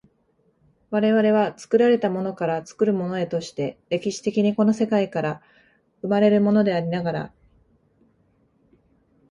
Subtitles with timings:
[0.89, 5.43] 我々は作られたものから作るものへとして、歴史的にこの世界から
[6.01, 7.33] 生まれるものでありながら、